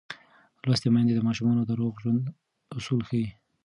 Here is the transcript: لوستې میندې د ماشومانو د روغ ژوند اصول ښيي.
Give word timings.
لوستې 0.65 0.87
میندې 0.93 1.13
د 1.15 1.21
ماشومانو 1.27 1.61
د 1.65 1.71
روغ 1.79 1.93
ژوند 2.03 2.23
اصول 2.77 3.01
ښيي. 3.09 3.27